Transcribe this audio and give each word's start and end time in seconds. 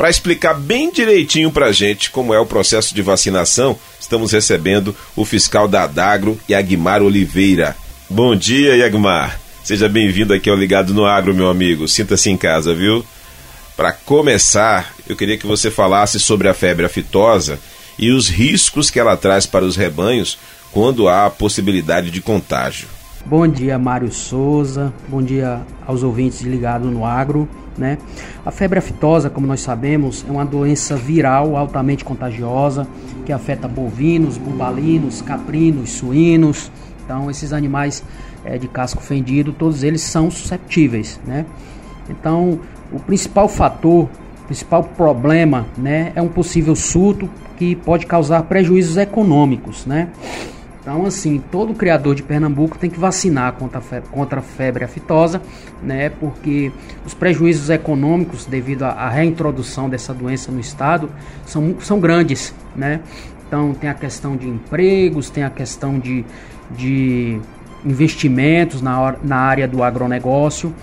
Para 0.00 0.08
explicar 0.08 0.54
bem 0.54 0.90
direitinho 0.90 1.52
para 1.52 1.66
a 1.66 1.72
gente 1.72 2.10
como 2.10 2.32
é 2.32 2.40
o 2.40 2.46
processo 2.46 2.94
de 2.94 3.02
vacinação, 3.02 3.78
estamos 4.00 4.32
recebendo 4.32 4.96
o 5.14 5.26
fiscal 5.26 5.68
da 5.68 5.82
Adagro, 5.82 6.40
Yagmar 6.48 7.02
Oliveira. 7.02 7.76
Bom 8.08 8.34
dia, 8.34 8.76
Yagmar. 8.76 9.38
Seja 9.62 9.90
bem-vindo 9.90 10.32
aqui 10.32 10.48
ao 10.48 10.56
Ligado 10.56 10.94
no 10.94 11.04
Agro, 11.04 11.34
meu 11.34 11.50
amigo. 11.50 11.86
Sinta-se 11.86 12.30
em 12.30 12.36
casa, 12.38 12.74
viu? 12.74 13.04
Para 13.76 13.92
começar, 13.92 14.94
eu 15.06 15.14
queria 15.14 15.36
que 15.36 15.46
você 15.46 15.70
falasse 15.70 16.18
sobre 16.18 16.48
a 16.48 16.54
febre 16.54 16.86
aftosa 16.86 17.58
e 17.98 18.10
os 18.10 18.26
riscos 18.26 18.88
que 18.88 18.98
ela 18.98 19.18
traz 19.18 19.44
para 19.44 19.66
os 19.66 19.76
rebanhos 19.76 20.38
quando 20.72 21.08
há 21.08 21.26
a 21.26 21.30
possibilidade 21.30 22.10
de 22.10 22.22
contágio. 22.22 22.88
Bom 23.26 23.46
dia, 23.46 23.78
Mário 23.78 24.10
Souza. 24.10 24.92
Bom 25.06 25.22
dia 25.22 25.60
aos 25.86 26.02
ouvintes 26.02 26.40
ligados 26.40 26.90
no 26.90 27.04
agro. 27.04 27.46
Né? 27.76 27.98
A 28.44 28.50
febre 28.50 28.78
aftosa, 28.78 29.28
como 29.28 29.46
nós 29.46 29.60
sabemos, 29.60 30.24
é 30.26 30.32
uma 30.32 30.44
doença 30.44 30.96
viral 30.96 31.54
altamente 31.54 32.04
contagiosa 32.04 32.88
que 33.24 33.32
afeta 33.32 33.68
bovinos, 33.68 34.38
bubalinos, 34.38 35.20
caprinos, 35.22 35.90
suínos. 35.90 36.72
Então, 37.04 37.30
esses 37.30 37.52
animais 37.52 38.02
é, 38.44 38.56
de 38.56 38.66
casco 38.66 39.02
fendido, 39.02 39.52
todos 39.52 39.84
eles 39.84 40.00
são 40.00 40.30
susceptíveis. 40.30 41.20
Né? 41.26 41.44
Então, 42.08 42.58
o 42.90 42.98
principal 42.98 43.48
fator, 43.48 44.08
o 44.42 44.46
principal 44.46 44.82
problema 44.82 45.66
né, 45.76 46.10
é 46.14 46.22
um 46.22 46.28
possível 46.28 46.74
surto 46.74 47.28
que 47.56 47.76
pode 47.76 48.06
causar 48.06 48.42
prejuízos 48.44 48.96
econômicos. 48.96 49.84
Né? 49.84 50.08
Então, 50.90 51.06
assim, 51.06 51.40
todo 51.52 51.72
criador 51.72 52.16
de 52.16 52.22
Pernambuco 52.24 52.76
tem 52.76 52.90
que 52.90 52.98
vacinar 52.98 53.52
contra 53.52 53.78
a 53.78 53.80
febre, 53.80 54.08
contra 54.10 54.40
a 54.40 54.42
febre 54.42 54.82
aftosa, 54.82 55.40
né? 55.80 56.08
Porque 56.08 56.72
os 57.06 57.14
prejuízos 57.14 57.70
econômicos 57.70 58.44
devido 58.44 58.82
à 58.82 59.08
reintrodução 59.08 59.88
dessa 59.88 60.12
doença 60.12 60.50
no 60.50 60.58
estado 60.58 61.08
são, 61.46 61.76
são 61.78 62.00
grandes, 62.00 62.52
né? 62.74 63.02
Então, 63.46 63.72
tem 63.72 63.88
a 63.88 63.94
questão 63.94 64.36
de 64.36 64.48
empregos, 64.48 65.30
tem 65.30 65.44
a 65.44 65.50
questão 65.50 65.96
de, 65.96 66.24
de 66.72 67.40
investimentos 67.84 68.82
na, 68.82 69.14
na 69.22 69.36
área 69.36 69.68
do 69.68 69.84
agronegócio. 69.84 70.74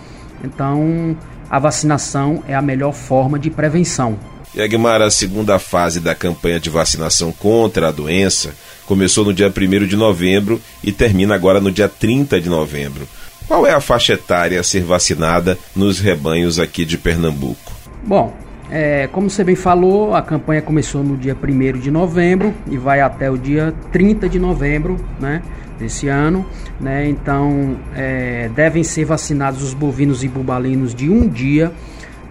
Então, 0.42 1.18
a 1.50 1.60
vacinação 1.60 2.42
é 2.48 2.56
a 2.56 2.62
melhor 2.62 2.94
forma 2.94 3.38
de 3.38 3.50
prevenção. 3.50 4.18
E 4.56 4.62
Agmar, 4.62 5.02
a 5.02 5.12
segunda 5.12 5.60
fase 5.60 6.00
da 6.00 6.16
campanha 6.16 6.60
de 6.60 6.70
vacinação 6.70 7.32
contra 7.32 7.90
a 7.90 7.92
doença 7.92 8.56
começou 8.86 9.26
no 9.26 9.34
dia 9.34 9.48
1 9.56 9.86
de 9.86 9.96
novembro 9.96 10.62
e 10.84 10.92
termina 10.92 11.36
agora 11.36 11.60
no 11.60 11.72
dia 11.72 11.90
30 11.90 12.40
de 12.40 12.50
novembro. 12.50 13.08
Qual 13.48 13.66
é 13.66 13.74
a 13.74 13.80
faixa 13.80 14.14
etária 14.14 14.60
a 14.60 14.64
ser 14.64 14.84
vacinada 14.84 15.58
nos 15.76 16.00
rebanhos 16.00 16.60
aqui 16.60 16.86
de 16.86 16.98
Pernambuco? 16.98 17.72
Bom, 18.04 18.34
é, 18.70 19.08
como 19.08 19.30
você 19.30 19.44
bem 19.44 19.56
falou, 19.56 20.14
a 20.14 20.22
campanha 20.22 20.62
começou 20.62 21.04
no 21.04 21.16
dia 21.16 21.36
1 21.36 21.80
de 21.80 21.90
novembro 21.90 22.54
e 22.70 22.78
vai 22.78 23.00
até 23.00 23.32
o 23.32 23.38
dia 23.38 23.74
30 23.92 24.28
de 24.28 24.40
novembro 24.40 24.98
né, 25.20 25.42
desse 25.80 26.08
ano. 26.08 26.46
Né, 26.80 27.08
então, 27.08 27.78
é, 27.96 28.50
devem 28.54 28.84
ser 28.84 29.06
vacinados 29.06 29.64
os 29.64 29.74
bovinos 29.74 30.24
e 30.24 30.28
bubalinos 30.28 30.94
de 30.94 31.10
um 31.10 31.28
dia 31.28 31.72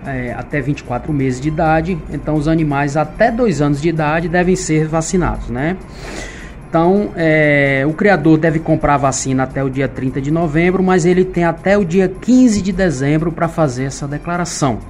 é, 0.05 0.35
até 0.37 0.61
24 0.61 1.13
meses 1.13 1.41
de 1.41 1.49
idade. 1.49 1.99
Então, 2.11 2.35
os 2.35 2.49
animais 2.49 2.97
até 2.97 3.31
2 3.31 3.61
anos 3.61 3.81
de 3.81 3.89
idade 3.89 4.29
devem 4.29 4.57
ser 4.57 4.87
vacinados. 4.87 5.49
Né? 5.49 5.77
Então, 6.69 7.11
é, 7.17 7.85
o 7.89 7.93
criador 7.93 8.39
deve 8.39 8.59
comprar 8.59 8.95
a 8.95 8.99
vacina 8.99 9.45
até 9.45 9.63
o 9.63 9.71
dia 9.71 9.89
30 9.89 10.21
de 10.21 10.31
novembro, 10.31 10.83
mas 10.83 11.07
ele 11.07 11.25
tem 11.25 11.45
até 11.45 11.79
o 11.79 11.85
dia 11.85 12.09
15 12.09 12.61
de 12.61 12.73
dezembro 12.73 13.31
para 13.33 13.49
fazer 13.49 13.85
essa 13.85 14.07
declaração. 14.07 14.81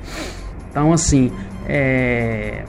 Então, 0.70 0.92
assim, 0.92 1.30
é, 1.68 2.64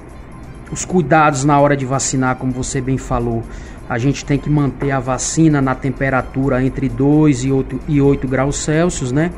os 0.72 0.86
cuidados 0.86 1.44
na 1.44 1.60
hora 1.60 1.76
de 1.76 1.86
vacinar, 1.86 2.36
como 2.36 2.52
você 2.52 2.82
bem 2.82 2.98
falou, 2.98 3.44
a 3.90 3.98
gente 3.98 4.26
tem 4.26 4.38
que 4.38 4.50
manter 4.50 4.92
a 4.92 5.00
vacina 5.00 5.62
na 5.62 5.74
temperatura 5.74 6.64
entre 6.64 6.90
2 6.90 7.46
e 7.46 7.52
8, 7.52 7.80
e 7.88 8.02
8 8.02 8.28
graus 8.28 8.58
Celsius, 8.58 9.12
né? 9.12 9.32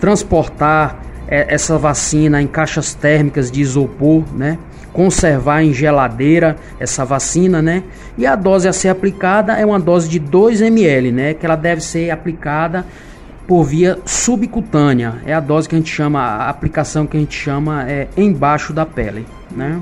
Transportar 0.00 1.00
essa 1.28 1.76
vacina 1.76 2.40
em 2.40 2.46
caixas 2.46 2.94
térmicas 2.94 3.50
de 3.50 3.60
isopor, 3.60 4.24
né? 4.34 4.58
conservar 4.96 5.62
em 5.62 5.74
geladeira 5.74 6.56
essa 6.80 7.04
vacina, 7.04 7.60
né? 7.60 7.82
E 8.16 8.24
a 8.26 8.34
dose 8.34 8.66
a 8.66 8.72
ser 8.72 8.88
aplicada 8.88 9.52
é 9.52 9.66
uma 9.66 9.78
dose 9.78 10.08
de 10.08 10.18
2 10.18 10.62
ml, 10.62 11.12
né? 11.12 11.34
Que 11.34 11.44
ela 11.44 11.54
deve 11.54 11.82
ser 11.82 12.10
aplicada 12.10 12.86
por 13.46 13.62
via 13.64 13.98
subcutânea. 14.06 15.20
É 15.26 15.34
a 15.34 15.40
dose 15.40 15.68
que 15.68 15.74
a 15.74 15.78
gente 15.78 15.92
chama, 15.92 16.20
a 16.20 16.48
aplicação 16.48 17.06
que 17.06 17.14
a 17.14 17.20
gente 17.20 17.36
chama 17.36 17.84
é 17.86 18.08
embaixo 18.16 18.72
da 18.72 18.86
pele, 18.86 19.26
né? 19.50 19.78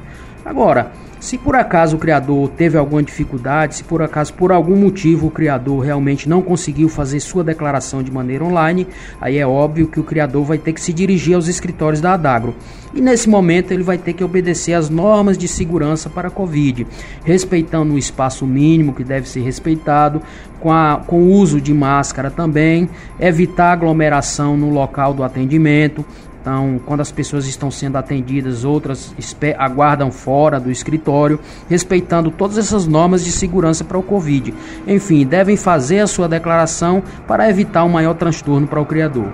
Agora, 0.44 0.92
se 1.22 1.38
por 1.38 1.54
acaso 1.54 1.94
o 1.94 2.00
criador 2.00 2.48
teve 2.48 2.76
alguma 2.76 3.00
dificuldade, 3.00 3.76
se 3.76 3.84
por 3.84 4.02
acaso 4.02 4.34
por 4.34 4.50
algum 4.50 4.74
motivo 4.74 5.28
o 5.28 5.30
criador 5.30 5.78
realmente 5.78 6.28
não 6.28 6.42
conseguiu 6.42 6.88
fazer 6.88 7.20
sua 7.20 7.44
declaração 7.44 8.02
de 8.02 8.10
maneira 8.10 8.44
online, 8.44 8.88
aí 9.20 9.38
é 9.38 9.46
óbvio 9.46 9.86
que 9.86 10.00
o 10.00 10.02
criador 10.02 10.44
vai 10.44 10.58
ter 10.58 10.72
que 10.72 10.80
se 10.80 10.92
dirigir 10.92 11.36
aos 11.36 11.46
escritórios 11.46 12.00
da 12.00 12.14
Adagro. 12.14 12.56
E 12.92 13.00
nesse 13.00 13.28
momento 13.28 13.70
ele 13.70 13.84
vai 13.84 13.98
ter 13.98 14.14
que 14.14 14.24
obedecer 14.24 14.74
às 14.74 14.90
normas 14.90 15.38
de 15.38 15.46
segurança 15.46 16.10
para 16.10 16.26
a 16.26 16.30
Covid, 16.30 16.88
respeitando 17.24 17.94
o 17.94 17.98
espaço 17.98 18.44
mínimo 18.44 18.92
que 18.92 19.04
deve 19.04 19.28
ser 19.28 19.42
respeitado, 19.42 20.20
com, 20.58 20.72
a, 20.72 21.02
com 21.06 21.22
o 21.22 21.30
uso 21.30 21.60
de 21.60 21.72
máscara 21.72 22.32
também, 22.32 22.90
evitar 23.20 23.72
aglomeração 23.72 24.56
no 24.56 24.70
local 24.70 25.14
do 25.14 25.22
atendimento, 25.22 26.04
então, 26.42 26.80
quando 26.84 27.00
as 27.00 27.12
pessoas 27.12 27.46
estão 27.46 27.70
sendo 27.70 27.96
atendidas, 27.96 28.64
outras 28.64 29.14
aguardam 29.56 30.10
fora 30.10 30.58
do 30.58 30.72
escritório, 30.72 31.38
respeitando 31.70 32.32
todas 32.32 32.58
essas 32.58 32.84
normas 32.84 33.24
de 33.24 33.30
segurança 33.30 33.84
para 33.84 33.96
o 33.96 34.02
Covid. 34.02 34.52
Enfim, 34.84 35.24
devem 35.24 35.56
fazer 35.56 36.00
a 36.00 36.06
sua 36.08 36.28
declaração 36.28 37.00
para 37.28 37.48
evitar 37.48 37.84
um 37.84 37.88
maior 37.88 38.14
transtorno 38.14 38.66
para 38.66 38.80
o 38.80 38.84
criador. 38.84 39.32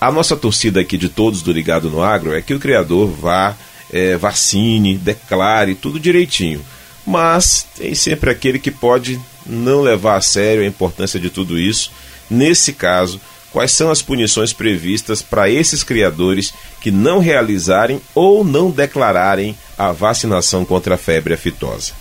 A 0.00 0.10
nossa 0.10 0.34
torcida 0.34 0.80
aqui 0.80 0.96
de 0.96 1.10
todos 1.10 1.42
do 1.42 1.52
Ligado 1.52 1.90
no 1.90 2.02
Agro 2.02 2.34
é 2.34 2.40
que 2.40 2.54
o 2.54 2.58
criador 2.58 3.10
vá, 3.10 3.54
é, 3.92 4.16
vacine, 4.16 4.96
declare 4.96 5.74
tudo 5.74 6.00
direitinho. 6.00 6.62
Mas 7.06 7.66
tem 7.76 7.94
sempre 7.94 8.30
aquele 8.30 8.58
que 8.58 8.70
pode 8.70 9.20
não 9.44 9.82
levar 9.82 10.16
a 10.16 10.22
sério 10.22 10.62
a 10.62 10.66
importância 10.66 11.20
de 11.20 11.28
tudo 11.28 11.58
isso. 11.58 11.92
Nesse 12.30 12.72
caso, 12.72 13.20
quais 13.54 13.70
são 13.70 13.88
as 13.88 14.02
punições 14.02 14.52
previstas 14.52 15.22
para 15.22 15.48
esses 15.48 15.84
criadores 15.84 16.52
que 16.80 16.90
não 16.90 17.20
realizarem 17.20 18.00
ou 18.12 18.42
não 18.42 18.68
declararem 18.68 19.56
a 19.78 19.92
vacinação 19.92 20.64
contra 20.64 20.96
a 20.96 20.98
febre 20.98 21.34
aftosa. 21.34 21.92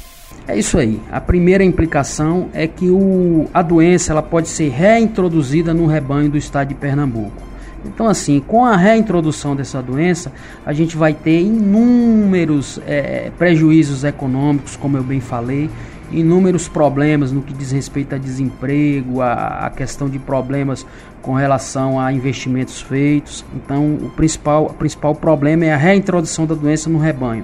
É 0.47 0.57
isso 0.57 0.79
aí. 0.79 1.00
A 1.11 1.21
primeira 1.21 1.63
implicação 1.63 2.50
é 2.53 2.67
que 2.67 2.89
o, 2.89 3.47
a 3.53 3.61
doença 3.61 4.11
ela 4.11 4.23
pode 4.23 4.50
ser 4.50 4.69
reintroduzida 4.69 5.75
no 5.75 5.85
rebanho 5.85 6.31
do 6.31 6.38
estado 6.38 6.69
de 6.69 6.73
Pernambuco. 6.75 7.44
Então, 7.85 8.07
assim, 8.07 8.39
com 8.39 8.65
a 8.65 8.75
reintrodução 8.75 9.55
dessa 9.55 9.79
doença, 9.81 10.31
a 10.65 10.73
gente 10.73 10.97
vai 10.97 11.13
ter 11.13 11.39
inúmeros 11.39 12.79
é, 12.88 13.29
prejuízos 13.38 14.03
econômicos, 14.03 14.75
como 14.75 14.97
eu 14.97 15.03
bem 15.03 15.19
falei, 15.19 15.69
inúmeros 16.13 16.68
problemas 16.68 17.31
no 17.31 17.42
que 17.42 17.54
diz 17.54 17.71
respeito 17.71 18.15
a 18.15 18.18
desemprego, 18.18 19.21
a, 19.21 19.65
a 19.65 19.69
questão 19.69 20.10
de 20.10 20.19
problemas 20.19 20.86
com 21.21 21.33
relação 21.33 22.00
a 22.00 22.12
investimentos 22.13 22.81
feitos. 22.81 23.44
Então, 23.56 23.95
o 23.95 24.10
principal, 24.10 24.65
o 24.65 24.74
principal 24.74 25.15
problema 25.15 25.65
é 25.65 25.74
a 25.74 25.77
reintrodução 25.77 26.45
da 26.45 26.56
doença 26.56 26.89
no 26.89 27.00
rebanho. 27.00 27.44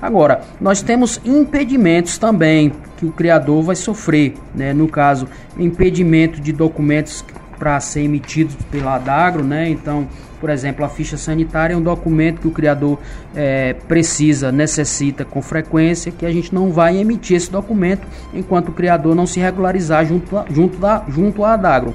Agora, 0.00 0.42
nós 0.60 0.80
temos 0.80 1.20
impedimentos 1.24 2.18
também 2.18 2.72
que 2.96 3.04
o 3.04 3.12
criador 3.12 3.62
vai 3.62 3.76
sofrer, 3.76 4.34
né? 4.54 4.72
no 4.72 4.88
caso, 4.88 5.26
impedimento 5.58 6.40
de 6.40 6.52
documentos 6.52 7.24
para 7.58 7.78
ser 7.80 8.02
emitidos 8.02 8.56
pela 8.70 8.94
Adagro, 8.94 9.42
né? 9.42 9.68
Então, 9.68 10.06
por 10.40 10.50
exemplo, 10.50 10.84
a 10.84 10.88
ficha 10.88 11.16
sanitária 11.16 11.74
é 11.74 11.76
um 11.76 11.82
documento 11.82 12.40
que 12.40 12.48
o 12.48 12.50
criador 12.50 12.98
é, 13.34 13.72
precisa, 13.72 14.52
necessita 14.52 15.24
com 15.24 15.42
frequência, 15.42 16.12
que 16.12 16.24
a 16.24 16.32
gente 16.32 16.54
não 16.54 16.70
vai 16.70 16.96
emitir 16.96 17.36
esse 17.36 17.50
documento 17.50 18.06
enquanto 18.32 18.68
o 18.68 18.72
criador 18.72 19.14
não 19.14 19.26
se 19.26 19.40
regularizar 19.40 20.06
junto, 20.06 20.44
junto, 20.50 20.78
da, 20.78 21.04
junto 21.08 21.44
à 21.44 21.54
Adagro. 21.54 21.94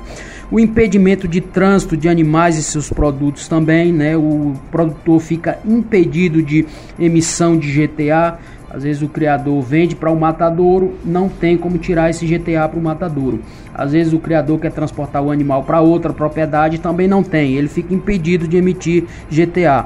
O 0.51 0.59
impedimento 0.59 1.27
de 1.27 1.41
trânsito 1.41 1.97
de 1.97 2.07
animais 2.07 2.57
e 2.57 2.63
seus 2.63 2.89
produtos 2.89 3.47
também, 3.47 3.91
né? 3.91 4.15
O 4.15 4.53
produtor 4.69 5.19
fica 5.19 5.57
impedido 5.65 6.43
de 6.43 6.65
emissão 6.99 7.57
de 7.57 7.71
GTA. 7.71 8.37
Às 8.73 8.81
vezes 8.81 9.03
o 9.03 9.07
criador 9.07 9.61
vende 9.61 9.95
para 9.95 10.09
o 10.09 10.19
matadouro, 10.19 10.95
não 11.05 11.29
tem 11.29 11.55
como 11.55 11.77
tirar 11.77 12.09
esse 12.09 12.25
GTA 12.25 12.67
para 12.67 12.79
o 12.79 12.81
matadouro. 12.81 13.39
Às 13.71 13.91
vezes 13.91 14.13
o 14.13 14.19
criador 14.19 14.59
quer 14.59 14.71
transportar 14.71 15.21
o 15.21 15.29
animal 15.29 15.61
para 15.63 15.79
outra 15.79 16.11
propriedade, 16.11 16.79
também 16.79 17.07
não 17.07 17.21
tem. 17.21 17.53
Ele 17.53 17.67
fica 17.67 17.93
impedido 17.93 18.47
de 18.47 18.57
emitir 18.57 19.05
GTA. 19.29 19.85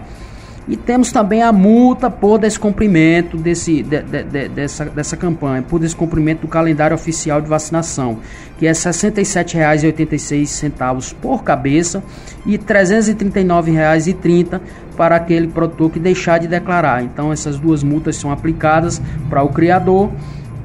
E 0.67 0.75
temos 0.75 1.13
também 1.13 1.41
a 1.41 1.53
multa 1.53 2.11
por 2.11 2.37
descumprimento 2.37 3.37
desse, 3.37 3.81
de, 3.81 4.01
de, 4.01 4.23
de, 4.23 4.49
dessa, 4.49 4.83
dessa 4.85 5.15
campanha, 5.15 5.61
por 5.61 5.79
descumprimento 5.79 6.41
do 6.41 6.49
calendário 6.49 6.93
oficial 6.93 7.39
de 7.39 7.47
vacinação, 7.47 8.19
que 8.57 8.67
é 8.67 8.71
R$ 8.71 8.75
67,86 8.75 11.15
por 11.21 11.43
cabeça 11.43 12.03
e 12.45 12.51
R$ 12.51 12.57
339,30 12.57 14.59
para 14.97 15.15
aquele 15.15 15.47
produtor 15.47 15.89
que 15.89 15.99
deixar 15.99 16.39
de 16.39 16.49
declarar. 16.49 17.01
Então 17.01 17.31
essas 17.31 17.57
duas 17.57 17.81
multas 17.81 18.17
são 18.17 18.29
aplicadas 18.29 19.01
para 19.29 19.41
o 19.43 19.49
criador. 19.49 20.11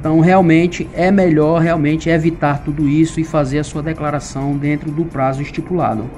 Então 0.01 0.19
realmente 0.19 0.89
é 0.95 1.13
melhor 1.13 1.61
realmente 1.61 2.09
evitar 2.09 2.65
tudo 2.65 2.89
isso 2.89 3.21
e 3.21 3.25
fazer 3.25 3.61
a 3.61 3.65
sua 3.65 3.85
declaração 3.85 4.57
dentro 4.57 4.91
do 4.91 5.05
prazo 5.05 5.43
estipulado. 5.43 6.11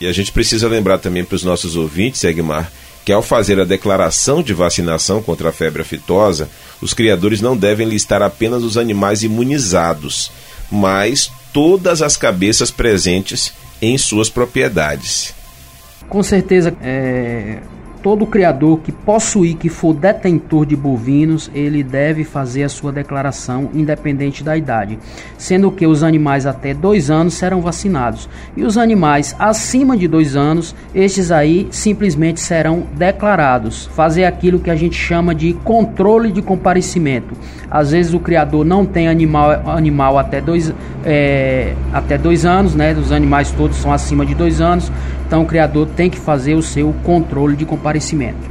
E 0.00 0.06
a 0.06 0.12
gente 0.12 0.32
precisa 0.32 0.66
lembrar 0.66 0.96
também 0.98 1.24
para 1.24 1.34
os 1.34 1.44
nossos 1.44 1.76
ouvintes, 1.76 2.24
Egmar, 2.24 2.72
que 3.08 3.12
ao 3.14 3.22
fazer 3.22 3.58
a 3.58 3.64
declaração 3.64 4.42
de 4.42 4.52
vacinação 4.52 5.22
contra 5.22 5.48
a 5.48 5.52
febre 5.52 5.80
aftosa, 5.80 6.46
os 6.78 6.92
criadores 6.92 7.40
não 7.40 7.56
devem 7.56 7.88
listar 7.88 8.20
apenas 8.20 8.62
os 8.62 8.76
animais 8.76 9.22
imunizados, 9.22 10.30
mas 10.70 11.32
todas 11.50 12.02
as 12.02 12.18
cabeças 12.18 12.70
presentes 12.70 13.50
em 13.80 13.96
suas 13.96 14.28
propriedades. 14.28 15.32
Com 16.06 16.22
certeza, 16.22 16.76
é, 16.82 17.62
todo 18.02 18.26
criador 18.26 18.80
que 18.80 18.92
possuir, 18.92 19.56
que 19.56 19.68
for 19.68 19.94
detentor 19.94 20.64
de 20.64 20.76
bovinos, 20.76 21.50
ele 21.54 21.82
deve 21.82 22.24
fazer 22.24 22.64
a 22.64 22.68
sua 22.68 22.92
declaração 22.92 23.70
independente 23.74 24.42
da 24.42 24.56
idade, 24.56 24.98
sendo 25.36 25.70
que 25.70 25.86
os 25.86 26.02
animais 26.02 26.46
até 26.46 26.72
dois 26.72 27.10
anos 27.10 27.34
serão 27.34 27.60
vacinados 27.60 28.28
e 28.56 28.64
os 28.64 28.78
animais 28.78 29.34
acima 29.38 29.96
de 29.96 30.08
dois 30.08 30.36
anos, 30.36 30.74
estes 30.94 31.30
aí 31.30 31.68
simplesmente 31.70 32.40
serão 32.40 32.84
declarados. 32.94 33.86
Fazer 33.94 34.24
aquilo 34.24 34.58
que 34.58 34.70
a 34.70 34.76
gente 34.76 34.96
chama 34.96 35.34
de 35.34 35.52
controle 35.52 36.30
de 36.30 36.42
comparecimento. 36.42 37.34
Às 37.70 37.90
vezes 37.90 38.14
o 38.14 38.20
criador 38.20 38.64
não 38.64 38.84
tem 38.84 39.08
animal, 39.08 39.50
animal 39.66 40.18
até 40.18 40.40
dois, 40.40 40.72
é, 41.04 41.74
até 41.92 42.16
dois 42.16 42.44
anos, 42.44 42.74
né? 42.74 42.92
Os 42.94 43.12
animais 43.12 43.50
todos 43.52 43.76
são 43.76 43.92
acima 43.92 44.24
de 44.24 44.34
dois 44.34 44.60
anos, 44.60 44.90
então 45.28 45.42
o 45.42 45.46
criador 45.46 45.86
tem 45.88 46.08
que 46.08 46.18
fazer 46.18 46.54
o 46.54 46.62
seu 46.62 46.90
controle 47.04 47.54
de 47.54 47.66
comparecimento. 47.66 48.50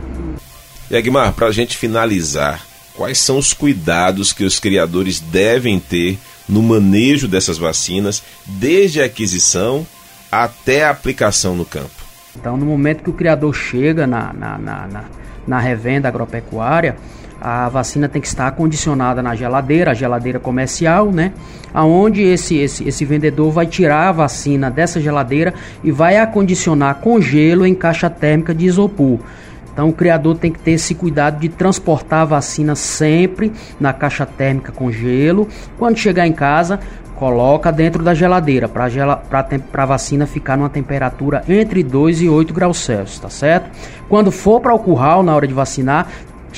E 0.92 0.96
Agmar, 0.96 1.34
para 1.34 1.48
a 1.48 1.52
gente 1.52 1.76
finalizar, 1.76 2.64
quais 2.94 3.18
são 3.18 3.40
os 3.40 3.52
cuidados 3.52 4.32
que 4.32 4.44
os 4.44 4.60
criadores 4.60 5.20
devem 5.20 5.80
ter 5.80 6.20
no 6.48 6.62
manejo 6.62 7.28
dessas 7.28 7.58
vacinas, 7.58 8.22
desde 8.46 9.02
a 9.02 9.06
aquisição 9.06 9.88
até 10.32 10.86
a 10.86 10.92
aplicação 10.92 11.56
no 11.56 11.66
campo? 11.66 12.06
Então, 12.36 12.56
no 12.56 12.68
momento 12.68 13.04
que 13.04 13.10
o 13.10 13.14
criador 13.14 13.56
chega 13.56 14.06
na, 14.06 14.32
na, 14.32 14.58
na, 14.60 14.88
na, 14.88 15.04
na 15.48 15.60
revenda 15.60 16.08
agropecuária, 16.08 16.96
a 17.40 17.70
vacina 17.70 18.10
tem 18.10 18.22
que 18.22 18.28
estar 18.28 18.48
acondicionada 18.48 19.22
na 19.22 19.36
geladeira, 19.36 19.92
a 19.92 19.94
geladeira 19.94 20.40
comercial, 20.40 21.12
né? 21.12 21.34
Aonde 21.74 22.24
esse, 22.24 22.58
esse, 22.58 22.88
esse 22.88 23.06
vendedor 23.06 23.52
vai 23.52 23.68
tirar 23.68 24.10
a 24.10 24.12
vacina 24.12 24.72
dessa 24.72 25.00
geladeira 25.00 25.54
e 25.84 25.92
vai 25.92 26.18
acondicionar 26.18 26.96
com 26.96 27.22
gelo 27.22 27.66
em 27.66 27.76
caixa 27.76 28.10
térmica 28.10 28.54
de 28.54 28.66
isopor. 28.66 29.20
Então 29.72 29.90
o 29.90 29.94
criador 29.94 30.36
tem 30.38 30.52
que 30.52 30.58
ter 30.58 30.72
esse 30.72 30.96
cuidado 30.96 31.40
de 31.40 31.50
transportar 31.50 32.22
a 32.22 32.26
vacina 32.26 32.76
sempre 32.76 33.54
na 33.80 33.94
caixa 33.94 34.26
térmica 34.26 34.72
com 34.72 34.92
gelo. 34.92 35.48
Quando 35.78 35.98
chegar 35.98 36.26
em 36.26 36.34
casa, 36.34 36.80
coloca 37.16 37.72
dentro 37.72 38.04
da 38.04 38.16
geladeira 38.16 38.68
para 38.68 38.88
a 38.88 39.86
vacina 39.86 40.26
ficar 40.26 40.58
numa 40.58 40.70
temperatura 40.70 41.44
entre 41.48 41.84
2 41.84 42.22
e 42.22 42.30
8 42.30 42.54
graus 42.54 42.80
Celsius, 42.80 43.20
tá 43.20 43.30
certo? 43.30 43.70
Quando 44.10 44.32
for 44.32 44.60
para 44.62 44.74
o 44.74 44.80
curral 44.80 45.22
na 45.22 45.36
hora 45.36 45.48
de 45.48 45.54
vacinar, 45.54 46.08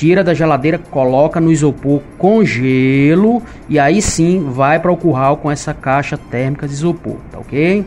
tira 0.00 0.24
da 0.24 0.32
geladeira, 0.32 0.78
coloca 0.78 1.38
no 1.38 1.52
isopor 1.52 2.00
com 2.16 2.42
gelo 2.42 3.42
e 3.68 3.78
aí 3.78 4.00
sim 4.00 4.48
vai 4.50 4.80
para 4.80 4.90
o 4.90 4.96
curral 4.96 5.36
com 5.36 5.50
essa 5.50 5.74
caixa 5.74 6.16
térmica 6.16 6.66
de 6.66 6.72
isopor, 6.72 7.16
tá 7.30 7.38
ok? 7.38 7.84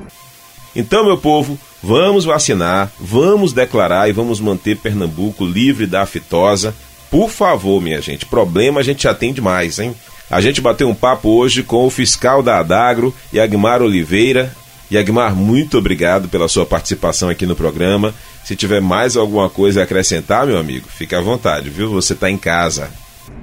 Então, 0.75 1.03
meu 1.03 1.17
povo, 1.17 1.57
vamos 1.81 2.23
vacinar, 2.23 2.91
vamos 2.99 3.51
declarar 3.51 4.07
e 4.09 4.11
vamos 4.11 4.39
manter 4.39 4.77
Pernambuco 4.77 5.43
livre 5.43 5.87
da 5.87 6.03
aftosa. 6.03 6.75
Por 7.09 7.31
favor, 7.31 7.81
minha 7.81 7.99
gente, 7.99 8.27
problema 8.27 8.81
a 8.81 8.83
gente 8.83 9.03
já 9.03 9.15
tem 9.15 9.33
demais, 9.33 9.79
hein? 9.79 9.95
A 10.29 10.39
gente 10.39 10.61
bateu 10.61 10.87
um 10.87 10.95
papo 10.95 11.29
hoje 11.29 11.63
com 11.63 11.83
o 11.83 11.89
fiscal 11.89 12.43
da 12.43 12.59
Adagro, 12.59 13.11
Yagmar 13.33 13.81
Oliveira. 13.81 14.55
Yagmar, 14.93 15.35
muito 15.35 15.77
obrigado 15.77 16.29
pela 16.29 16.47
sua 16.47 16.65
participação 16.65 17.29
aqui 17.29 17.45
no 17.45 17.55
programa. 17.55 18.13
Se 18.43 18.55
tiver 18.55 18.81
mais 18.81 19.17
alguma 19.17 19.49
coisa 19.49 19.81
a 19.81 19.83
acrescentar, 19.83 20.45
meu 20.45 20.57
amigo, 20.57 20.87
fique 20.87 21.15
à 21.15 21.21
vontade, 21.21 21.69
viu? 21.69 21.89
Você 21.89 22.13
está 22.13 22.29
em 22.29 22.37
casa. 22.37 22.89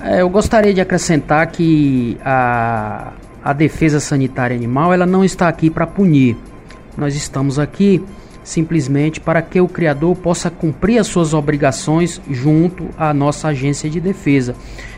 É, 0.00 0.20
eu 0.22 0.28
gostaria 0.28 0.72
de 0.72 0.80
acrescentar 0.80 1.46
que 1.48 2.16
a, 2.24 3.12
a 3.42 3.52
defesa 3.52 3.98
sanitária 3.98 4.56
animal 4.56 4.92
ela 4.92 5.06
não 5.06 5.24
está 5.24 5.48
aqui 5.48 5.68
para 5.70 5.86
punir. 5.86 6.36
Nós 6.96 7.16
estamos 7.16 7.58
aqui 7.58 8.02
simplesmente 8.42 9.20
para 9.20 9.42
que 9.42 9.60
o 9.60 9.68
criador 9.68 10.16
possa 10.16 10.50
cumprir 10.50 10.98
as 10.98 11.06
suas 11.06 11.34
obrigações 11.34 12.20
junto 12.30 12.88
à 12.96 13.12
nossa 13.12 13.48
agência 13.48 13.88
de 13.88 14.00
defesa. 14.00 14.54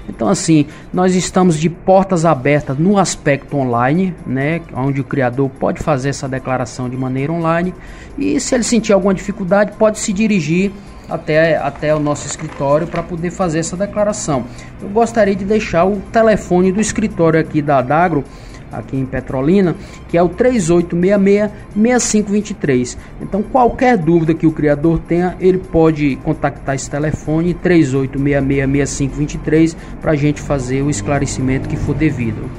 Então, 0.09 0.29
assim, 0.29 0.67
nós 0.93 1.15
estamos 1.15 1.59
de 1.59 1.69
portas 1.69 2.25
abertas 2.25 2.77
no 2.77 2.99
aspecto 2.99 3.57
online, 3.57 4.15
né, 4.27 4.61
onde 4.75 5.01
o 5.01 5.05
criador 5.05 5.49
pode 5.49 5.81
fazer 5.81 6.09
essa 6.09 6.29
declaração 6.29 6.89
de 6.89 6.97
maneira 6.97 7.33
online 7.33 7.73
e, 8.19 8.41
se 8.41 8.55
ele 8.55 8.65
sentir 8.65 8.93
alguma 8.93 9.15
dificuldade, 9.15 9.73
pode 9.79 9.99
se 10.01 10.13
dirigir 10.13 10.73
até, 11.09 11.57
até 11.57 11.95
o 11.95 12.01
nosso 12.01 12.27
escritório 12.27 12.87
para 12.87 13.03
poder 13.03 13.31
fazer 13.31 13.61
essa 13.61 13.77
declaração. 13.77 14.45
Eu 14.81 14.89
gostaria 14.89 15.37
de 15.37 15.45
deixar 15.45 15.85
o 15.85 16.01
telefone 16.13 16.73
do 16.73 16.81
escritório 16.81 17.39
aqui 17.39 17.63
da 17.63 17.79
Adagro 17.79 18.25
aqui 18.73 18.97
em 18.97 19.05
Petrolina, 19.05 19.77
que 20.09 20.17
é 20.17 20.23
o 20.23 20.31
3866-6523. 20.31 22.97
Então, 23.21 23.43
qualquer 23.43 23.99
dúvida 23.99 24.33
que 24.35 24.47
o 24.47 24.53
criador 24.53 25.01
tenha, 25.01 25.37
ele 25.41 25.59
pode 25.59 26.17
contactar 26.17 26.75
esse 26.75 26.91
telefone 26.91 27.55
3866-6523 27.55 29.77
para 30.01 30.13
a 30.13 30.17
gente 30.17 30.41
fazer 30.41 30.81
o 30.83 30.91
esclarecimento 30.91 31.69
que 31.69 31.77
for 31.77 31.95
devido. 31.95 32.51